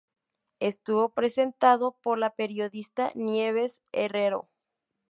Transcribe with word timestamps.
Estuvo 0.59 1.09
presentado 1.09 1.91
por 2.01 2.17
la 2.17 2.31
periodista 2.33 3.11
Nieves 3.13 3.77
Herrero. 3.91 4.49